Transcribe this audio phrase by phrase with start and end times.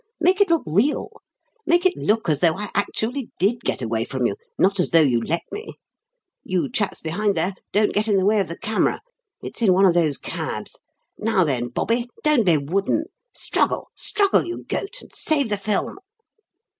[0.19, 1.11] Make it look real;
[1.67, 5.01] make it look as though I actually did get away from you, not as though
[5.01, 5.75] you let me.
[6.43, 9.01] You chaps behind there, don't get in the way of the camera
[9.43, 10.75] it's in one of those cabs.
[11.19, 13.03] Now, then, Bobby, don't be wooden!
[13.31, 15.99] Struggle struggle, you goat, and save the film!"